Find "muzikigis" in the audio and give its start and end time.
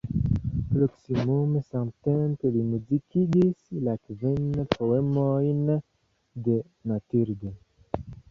2.69-3.61